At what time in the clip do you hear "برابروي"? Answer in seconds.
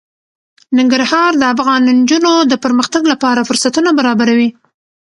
3.99-4.49